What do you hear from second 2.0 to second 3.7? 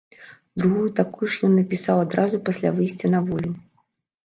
адразу пасля выйсця на волю.